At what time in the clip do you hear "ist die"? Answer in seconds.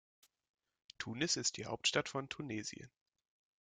1.37-1.67